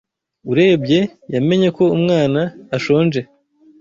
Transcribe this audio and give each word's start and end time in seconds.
Urebye, 0.51 0.99
yamenye 1.33 1.69
ko 1.77 1.83
umwana 1.95 2.41
ashonje. 2.75 3.21